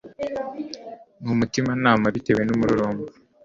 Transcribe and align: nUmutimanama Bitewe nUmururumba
nUmutimanama 1.23 2.05
Bitewe 2.15 2.41
nUmururumba 2.45 3.05